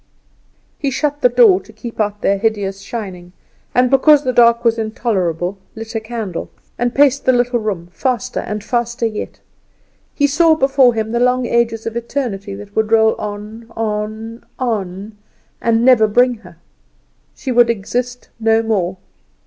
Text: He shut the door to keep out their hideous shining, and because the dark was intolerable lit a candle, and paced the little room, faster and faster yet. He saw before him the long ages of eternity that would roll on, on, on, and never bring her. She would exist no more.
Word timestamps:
He 0.79 0.89
shut 0.89 1.21
the 1.21 1.29
door 1.29 1.61
to 1.61 1.71
keep 1.71 1.99
out 1.99 2.21
their 2.23 2.39
hideous 2.39 2.79
shining, 2.79 3.33
and 3.75 3.91
because 3.91 4.23
the 4.23 4.33
dark 4.33 4.65
was 4.65 4.79
intolerable 4.79 5.59
lit 5.75 5.93
a 5.93 5.99
candle, 5.99 6.49
and 6.79 6.95
paced 6.95 7.25
the 7.25 7.31
little 7.31 7.59
room, 7.59 7.87
faster 7.91 8.39
and 8.39 8.63
faster 8.63 9.05
yet. 9.05 9.41
He 10.15 10.25
saw 10.25 10.55
before 10.55 10.95
him 10.95 11.11
the 11.11 11.19
long 11.19 11.45
ages 11.45 11.85
of 11.85 11.95
eternity 11.95 12.55
that 12.55 12.75
would 12.75 12.91
roll 12.91 13.13
on, 13.19 13.67
on, 13.75 14.43
on, 14.57 15.17
and 15.61 15.85
never 15.85 16.07
bring 16.07 16.37
her. 16.37 16.57
She 17.35 17.51
would 17.51 17.69
exist 17.69 18.29
no 18.39 18.63
more. 18.63 18.97